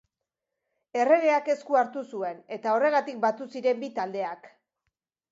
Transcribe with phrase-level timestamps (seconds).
[1.01, 4.49] Erregeak esku hartu zuen, eta horregatik batu ziren bi taldeak.